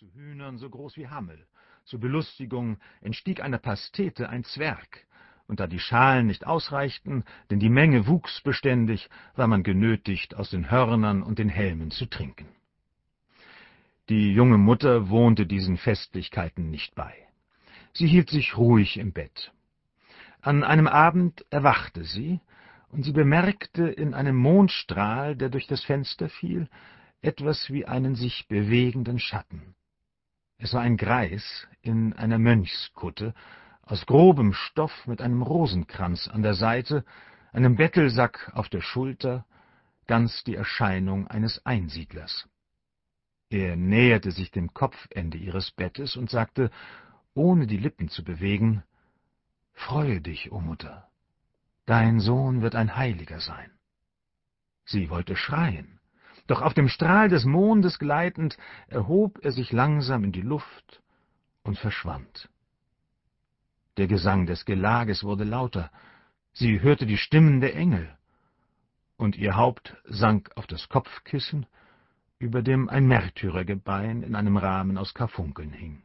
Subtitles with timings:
[0.00, 1.46] zu Hühnern so groß wie Hammel.
[1.84, 5.06] Zur Belustigung entstieg einer Pastete ein Zwerg,
[5.46, 10.48] und da die Schalen nicht ausreichten, denn die Menge wuchs beständig, war man genötigt, aus
[10.48, 12.48] den Hörnern und den Helmen zu trinken.
[14.08, 17.12] Die junge Mutter wohnte diesen Festlichkeiten nicht bei.
[17.92, 19.52] Sie hielt sich ruhig im Bett.
[20.40, 22.40] An einem Abend erwachte sie,
[22.88, 26.70] und sie bemerkte in einem Mondstrahl, der durch das Fenster fiel,
[27.20, 29.74] etwas wie einen sich bewegenden Schatten.
[30.62, 33.32] Es war ein Greis in einer Mönchskutte,
[33.82, 37.04] aus grobem Stoff mit einem Rosenkranz an der Seite,
[37.52, 39.46] einem Bettelsack auf der Schulter,
[40.06, 42.46] ganz die Erscheinung eines Einsiedlers.
[43.48, 46.70] Er näherte sich dem Kopfende ihres Bettes und sagte,
[47.32, 48.82] ohne die Lippen zu bewegen,
[49.72, 51.08] Freue dich, o Mutter,
[51.86, 53.70] dein Sohn wird ein Heiliger sein.
[54.84, 55.99] Sie wollte schreien,
[56.50, 58.58] doch auf dem Strahl des Mondes gleitend
[58.88, 61.00] erhob er sich langsam in die Luft
[61.62, 62.48] und verschwand.
[63.96, 65.90] Der Gesang des Gelages wurde lauter,
[66.52, 68.16] sie hörte die Stimmen der Engel,
[69.16, 71.66] und ihr Haupt sank auf das Kopfkissen,
[72.38, 76.02] über dem ein Märtyrergebein in einem Rahmen aus Karfunkeln hing.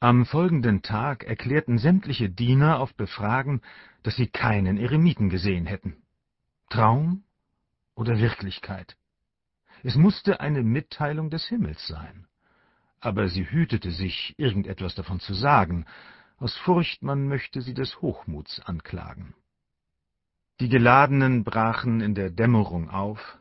[0.00, 3.60] Am folgenden Tag erklärten sämtliche Diener auf Befragen,
[4.04, 5.96] dass sie keinen Eremiten gesehen hätten.
[6.70, 7.24] Traum
[7.94, 8.96] oder Wirklichkeit?
[9.82, 12.26] Es musste eine Mitteilung des Himmels sein.
[13.00, 15.86] Aber sie hütete sich, irgendetwas davon zu sagen,
[16.38, 19.34] aus Furcht, man möchte sie des Hochmuts anklagen.
[20.60, 23.38] Die Geladenen brachen in der Dämmerung auf,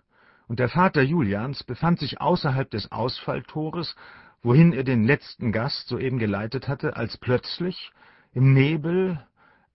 [0.48, 3.96] und der Vater Julians befand sich außerhalb des Ausfalltores
[4.42, 7.92] wohin er den letzten Gast soeben geleitet hatte, als plötzlich
[8.34, 9.24] im Nebel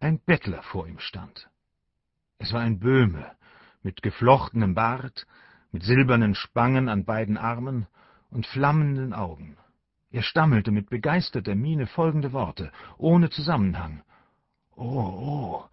[0.00, 1.48] ein Bettler vor ihm stand.
[2.38, 3.32] Es war ein Böhme
[3.82, 5.26] mit geflochtenem Bart,
[5.72, 7.86] mit silbernen Spangen an beiden Armen
[8.30, 9.56] und flammenden Augen.
[10.10, 14.02] Er stammelte mit begeisterter Miene folgende Worte, ohne Zusammenhang.
[14.76, 15.64] »Oh, oh,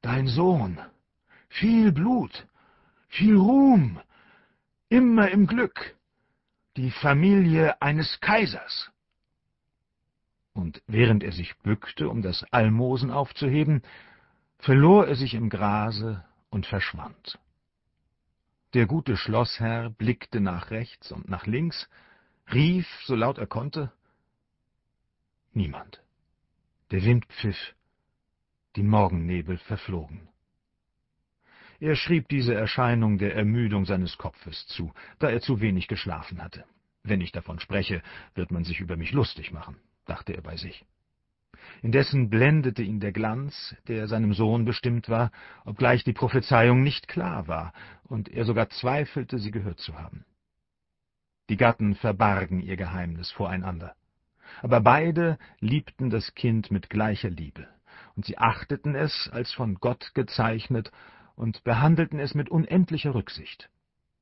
[0.00, 0.78] dein Sohn!
[1.48, 2.46] Viel Blut!
[3.08, 4.00] Viel Ruhm!
[4.88, 5.96] Immer im Glück!
[6.76, 8.90] die Familie eines Kaisers.
[10.54, 13.82] Und während er sich bückte, um das Almosen aufzuheben,
[14.58, 17.38] verlor er sich im Grase und verschwand.
[18.74, 21.88] Der gute Schlossherr blickte nach rechts und nach links,
[22.52, 23.92] rief, so laut er konnte,
[25.52, 26.02] niemand.
[26.90, 27.74] Der Wind pfiff,
[28.76, 30.28] die Morgennebel verflogen.
[31.80, 36.64] Er schrieb diese Erscheinung der Ermüdung seines Kopfes zu, da er zu wenig geschlafen hatte.
[37.02, 38.02] Wenn ich davon spreche,
[38.34, 40.84] wird man sich über mich lustig machen, dachte er bei sich.
[41.82, 45.32] Indessen blendete ihn der Glanz, der seinem Sohn bestimmt war,
[45.64, 47.72] obgleich die Prophezeiung nicht klar war
[48.04, 50.24] und er sogar zweifelte, sie gehört zu haben.
[51.50, 53.96] Die Gatten verbargen ihr Geheimnis voreinander.
[54.60, 57.66] Aber beide liebten das Kind mit gleicher Liebe,
[58.14, 60.92] und sie achteten es als von Gott gezeichnet
[61.34, 63.70] und behandelten es mit unendlicher Rücksicht.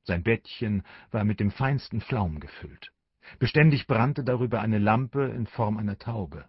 [0.03, 2.91] Sein Bettchen war mit dem feinsten Flaum gefüllt.
[3.37, 6.45] Beständig brannte darüber eine Lampe in Form einer Taube.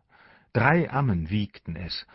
[0.53, 2.07] Drei Ammen wiegten es,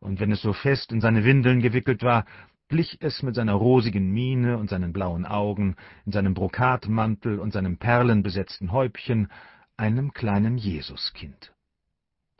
[0.00, 2.26] und wenn es so fest in seine Windeln gewickelt war,
[2.68, 7.78] glich es mit seiner rosigen Miene und seinen blauen Augen, in seinem Brokatmantel und seinem
[7.78, 9.28] perlenbesetzten Häubchen,
[9.76, 11.54] einem kleinen Jesuskind.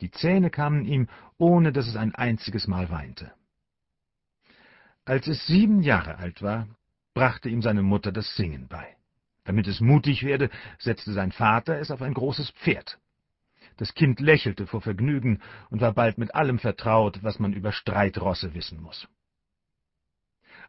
[0.01, 1.07] Die Zähne kamen ihm,
[1.37, 3.31] ohne dass es ein einziges Mal weinte.
[5.05, 6.67] Als es sieben Jahre alt war,
[7.13, 8.95] brachte ihm seine Mutter das Singen bei.
[9.43, 12.99] Damit es mutig werde, setzte sein Vater es auf ein großes Pferd.
[13.77, 18.53] Das Kind lächelte vor Vergnügen und war bald mit allem vertraut, was man über Streitrosse
[18.53, 19.07] wissen muss.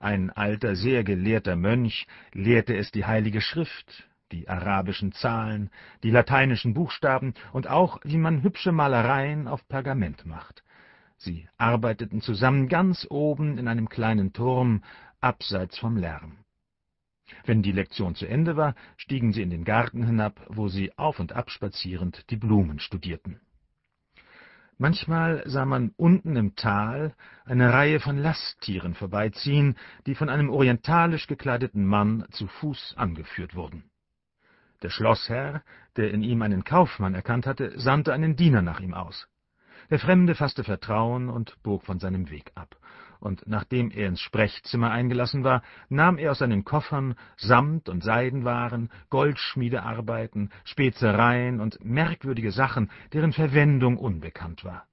[0.00, 5.70] Ein alter, sehr gelehrter Mönch lehrte es die Heilige Schrift, die arabischen Zahlen,
[6.02, 10.62] die lateinischen Buchstaben und auch, wie man hübsche Malereien auf Pergament macht.
[11.16, 14.84] Sie arbeiteten zusammen ganz oben in einem kleinen Turm,
[15.20, 16.36] abseits vom Lärm.
[17.44, 21.21] Wenn die Lektion zu Ende war, stiegen sie in den Garten hinab, wo sie auf
[21.21, 23.41] und ab spazierend die Blumen studierten.
[24.80, 27.15] Manchmal sah man unten im Tal
[27.45, 29.77] eine Reihe von Lasttieren vorbeiziehen,
[30.07, 33.91] die von einem orientalisch gekleideten Mann zu Fuß angeführt wurden.
[34.83, 35.65] Der Schlossherr,
[35.97, 39.27] der in ihm einen Kaufmann erkannt hatte, sandte einen Diener nach ihm aus.
[39.91, 42.77] Der Fremde fasste Vertrauen und bog von seinem Weg ab,
[43.20, 48.91] und nachdem er ins Sprechzimmer eingelassen war, nahm er aus seinen Koffern Samt- und Seidenwaren,
[49.10, 54.86] Goldschmiedearbeiten, Spezereien und merkwürdige Sachen, deren Verwendung unbekannt war.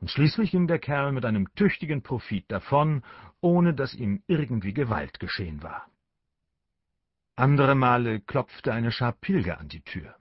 [0.00, 3.02] Und schließlich ging der Kerl mit einem tüchtigen Profit davon,
[3.40, 5.86] ohne dass ihm irgendwie Gewalt geschehen war.
[7.36, 10.14] Andere Male klopfte eine Schar Pilger an die Tür.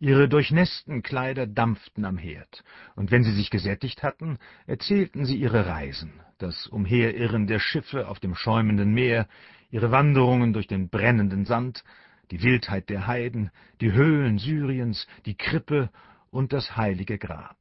[0.00, 2.64] Ihre durchnässten Kleider dampften am Herd,
[2.96, 8.18] und wenn sie sich gesättigt hatten, erzählten sie ihre Reisen, das Umherirren der Schiffe auf
[8.20, 9.28] dem schäumenden Meer,
[9.70, 11.84] ihre Wanderungen durch den brennenden Sand,
[12.30, 13.50] die Wildheit der Heiden,
[13.80, 15.90] die Höhlen Syriens, die Krippe
[16.30, 17.56] und das heilige Grab.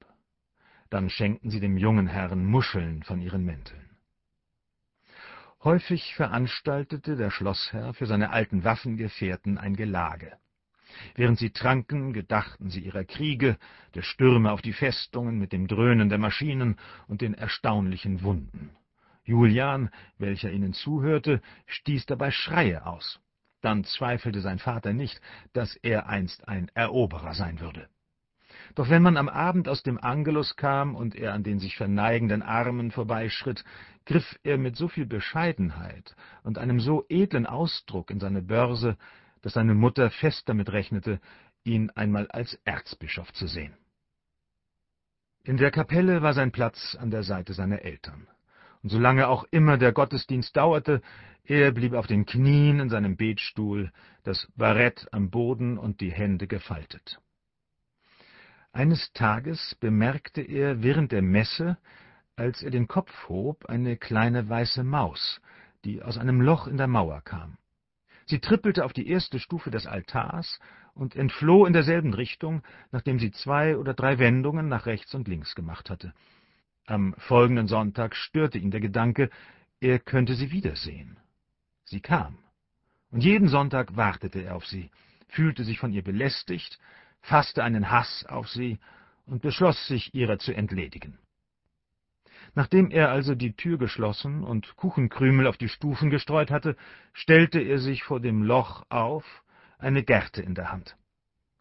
[0.89, 3.89] Dann schenkten sie dem jungen Herrn Muscheln von ihren Mänteln.
[5.63, 10.37] Häufig veranstaltete der Schlossherr für seine alten Waffengefährten ein Gelage.
[11.15, 13.57] Während sie tranken, gedachten sie ihrer Kriege,
[13.95, 16.77] der Stürme auf die Festungen mit dem Dröhnen der Maschinen
[17.07, 18.71] und den erstaunlichen Wunden.
[19.23, 23.19] Julian, welcher ihnen zuhörte, stieß dabei Schreie aus.
[23.61, 25.21] Dann zweifelte sein Vater nicht,
[25.53, 27.87] dass er einst ein Eroberer sein würde.
[28.75, 32.41] Doch wenn man am Abend aus dem Angelus kam und er an den sich verneigenden
[32.41, 33.63] Armen vorbeischritt,
[34.05, 38.97] griff er mit so viel Bescheidenheit und einem so edlen Ausdruck in seine Börse,
[39.41, 41.19] dass seine Mutter fest damit rechnete,
[41.63, 43.73] ihn einmal als Erzbischof zu sehen.
[45.43, 48.27] In der Kapelle war sein Platz an der Seite seiner Eltern.
[48.83, 51.01] Und solange auch immer der Gottesdienst dauerte,
[51.43, 53.91] er blieb auf den Knien in seinem Betstuhl,
[54.23, 57.19] das Barett am Boden und die Hände gefaltet.
[58.71, 61.77] Eines Tages bemerkte er während der Messe,
[62.35, 65.41] als er den Kopf hob, eine kleine weiße Maus,
[65.83, 67.57] die aus einem Loch in der Mauer kam.
[68.31, 70.57] Sie trippelte auf die erste Stufe des Altars
[70.93, 72.63] und entfloh in derselben Richtung,
[72.93, 76.13] nachdem sie zwei oder drei Wendungen nach rechts und links gemacht hatte.
[76.85, 79.29] Am folgenden Sonntag störte ihn der Gedanke,
[79.81, 81.17] er könnte sie wiedersehen.
[81.83, 82.37] Sie kam,
[83.09, 84.91] und jeden Sonntag wartete er auf sie,
[85.27, 86.79] fühlte sich von ihr belästigt,
[87.19, 88.79] fasste einen Hass auf sie
[89.25, 91.17] und beschloss sich, ihrer zu entledigen.
[92.53, 96.75] Nachdem er also die Tür geschlossen und Kuchenkrümel auf die Stufen gestreut hatte,
[97.13, 99.43] stellte er sich vor dem Loch auf,
[99.77, 100.97] eine Gerte in der Hand.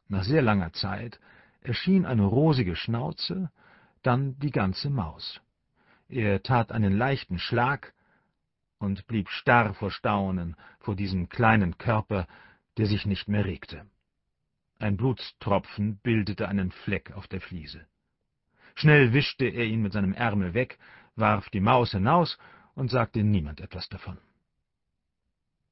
[0.09, 1.21] Nach sehr langer Zeit
[1.61, 3.51] erschien eine rosige Schnauze,
[4.03, 5.41] dann die ganze Maus.
[6.09, 7.95] Er tat einen leichten Schlag
[8.79, 12.27] und blieb starr vor Staunen vor diesem kleinen Körper,
[12.79, 13.87] der sich nicht mehr regte.
[14.79, 17.87] Ein Blutstropfen bildete einen Fleck auf der Fliese.
[18.81, 20.79] Schnell wischte er ihn mit seinem Ärmel weg,
[21.15, 22.39] warf die Maus hinaus
[22.75, 24.17] und sagte niemand etwas davon.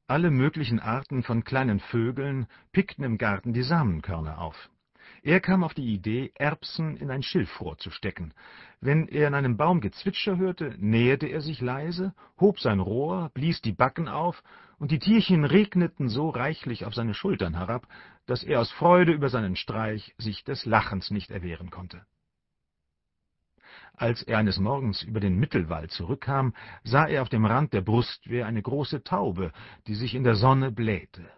[0.06, 4.68] Alle möglichen Arten von kleinen Vögeln pickten im Garten die Samenkörner auf.
[5.22, 8.34] Er kam auf die Idee, Erbsen in ein Schilfrohr zu stecken.
[8.82, 13.62] Wenn er in einem Baum Gezwitscher hörte, näherte er sich leise, hob sein Rohr, blies
[13.62, 14.42] die Backen auf,
[14.78, 17.88] und die Tierchen regneten so reichlich auf seine Schultern herab,
[18.26, 22.04] dass er aus Freude über seinen Streich sich des Lachens nicht erwehren konnte.
[23.98, 26.54] Als er eines Morgens über den Mittelwall zurückkam,
[26.84, 29.50] sah er auf dem Rand der Brustwehr eine große Taube,
[29.88, 31.28] die sich in der Sonne blähte.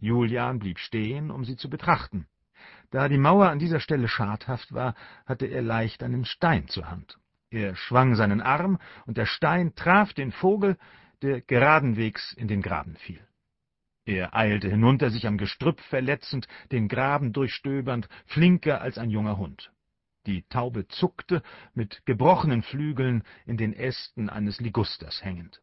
[0.00, 2.26] Julian blieb stehen, um sie zu betrachten.
[2.90, 7.16] Da die Mauer an dieser Stelle schadhaft war, hatte er leicht einen Stein zur Hand.
[7.48, 10.76] Er schwang seinen Arm, und der Stein traf den Vogel,
[11.22, 13.24] der geradenwegs in den Graben fiel.
[14.04, 19.70] Er eilte hinunter, sich am Gestrüpp verletzend, den Graben durchstöbernd, flinker als ein junger Hund.
[20.26, 21.42] Die Taube zuckte,
[21.74, 25.60] mit gebrochenen Flügeln in den Ästen eines Ligusters hängend.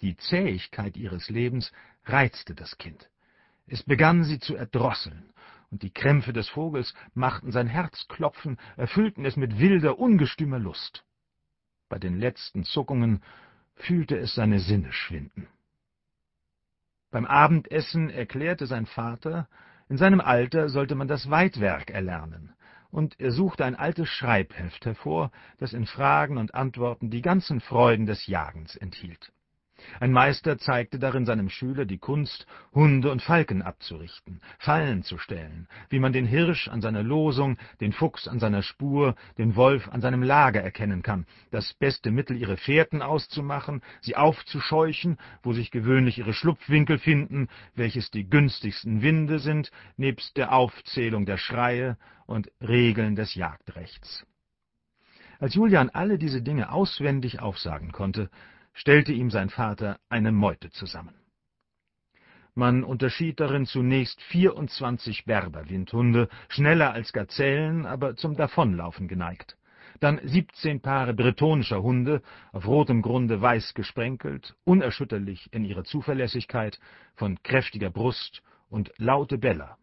[0.00, 1.72] Die Zähigkeit ihres Lebens
[2.04, 3.08] reizte das Kind.
[3.66, 5.32] Es begann sie zu erdrosseln,
[5.70, 11.04] und die Krämpfe des Vogels machten sein Herz klopfen, erfüllten es mit wilder, ungestümer Lust.
[11.88, 13.22] Bei den letzten Zuckungen
[13.74, 15.48] fühlte es seine Sinne schwinden.
[17.10, 19.48] Beim Abendessen erklärte sein Vater,
[19.88, 22.54] in seinem Alter sollte man das Weidwerk erlernen,
[22.92, 28.06] und er suchte ein altes Schreibheft hervor, das in Fragen und Antworten die ganzen Freuden
[28.06, 29.32] des Jagens enthielt.
[30.00, 35.68] Ein Meister zeigte darin seinem Schüler die Kunst, Hunde und Falken abzurichten, Fallen zu stellen,
[35.90, 40.00] wie man den Hirsch an seiner Losung, den Fuchs an seiner Spur, den Wolf an
[40.00, 46.18] seinem Lager erkennen kann, das beste Mittel, ihre Fährten auszumachen, sie aufzuscheuchen, wo sich gewöhnlich
[46.18, 51.96] ihre Schlupfwinkel finden, welches die günstigsten Winde sind, nebst der Aufzählung der Schreie
[52.26, 54.24] und Regeln des Jagdrechts.
[55.38, 58.30] Als Julian alle diese Dinge auswendig aufsagen konnte,
[58.72, 61.14] stellte ihm sein Vater eine Meute zusammen.
[62.54, 69.56] Man unterschied darin zunächst vierundzwanzig Berberwindhunde, schneller als Gazellen, aber zum Davonlaufen geneigt.
[70.00, 76.78] Dann siebzehn Paare bretonischer Hunde, auf rotem Grunde weiß gesprenkelt, unerschütterlich in ihrer Zuverlässigkeit,
[77.14, 79.78] von kräftiger Brust und laute Beller.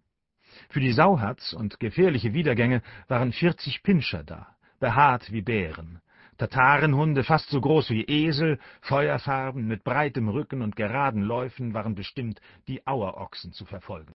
[0.70, 6.02] Für die Sauhatz und gefährliche Wiedergänge waren vierzig Pinscher da, behaart wie Bären,
[6.40, 12.40] Tatarenhunde, fast so groß wie Esel, feuerfarben, mit breitem Rücken und geraden Läufen, waren bestimmt,
[12.68, 14.14] die Auerochsen zu verfolgen